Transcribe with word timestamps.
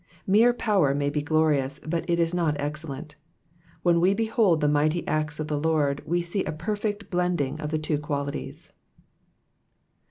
3Iere 0.27 0.57
power 0.57 0.95
may 0.95 1.11
be 1.11 1.21
glorious, 1.21 1.79
but 1.85 2.09
it 2.09 2.17
is 2.17 2.33
not 2.33 2.59
excel 2.59 2.89
lent: 2.89 3.15
when 3.83 4.01
wo 4.01 4.15
behold 4.15 4.59
the 4.59 4.67
mighty 4.67 5.07
acts 5.07 5.39
of 5.39 5.47
the 5.47 5.59
Lord, 5.59 6.01
we 6.07 6.23
see 6.23 6.43
a 6.43 6.51
perfect 6.51 7.11
blending 7.11 7.59
of 7.61 7.69
the 7.69 7.77
two 7.77 7.99
qualities. 7.99 8.73